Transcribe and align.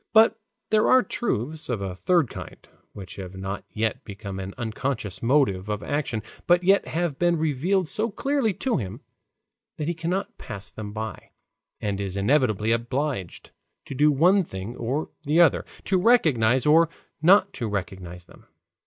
But 0.13 0.39
there 0.71 0.89
are 0.89 1.03
truths 1.03 1.69
of 1.69 1.79
a 1.79 1.93
third 1.95 2.27
kind, 2.31 2.67
which 2.93 3.17
have 3.17 3.35
not 3.37 3.63
yet 3.69 4.03
become 4.03 4.39
an 4.39 4.55
unconscious 4.57 5.21
motive 5.21 5.69
of 5.69 5.83
action, 5.83 6.23
but 6.47 6.63
yet 6.63 6.87
have 6.87 7.19
been 7.19 7.37
revealed 7.37 7.87
so 7.87 8.09
clearly 8.09 8.51
to 8.55 8.77
him 8.77 9.01
that 9.77 9.87
he 9.87 9.93
cannot 9.93 10.39
pass 10.39 10.71
them 10.71 10.91
by, 10.91 11.33
and 11.79 12.01
is 12.01 12.17
inevitably 12.17 12.71
obliged 12.71 13.51
to 13.85 13.93
do 13.93 14.11
one 14.11 14.43
thing 14.43 14.75
or 14.75 15.11
the 15.21 15.39
other, 15.39 15.65
to 15.85 15.99
recognize 16.01 16.65
or 16.65 16.89
not 17.21 17.53
to 17.53 17.67
recognize 17.69 18.23
them. 18.23 18.47